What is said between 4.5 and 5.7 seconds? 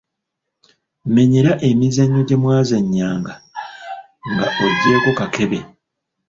oggyeeko kakebe.